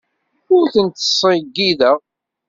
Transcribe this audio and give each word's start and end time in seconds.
Ur 0.55 0.65
tent-ttṣeyyideɣ. 0.73 1.97